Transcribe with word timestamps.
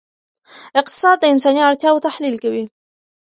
اقتصاد 0.79 1.17
د 1.19 1.23
انساني 1.33 1.61
اړتیاوو 1.69 2.03
تحلیل 2.07 2.35
کوي. 2.43 2.65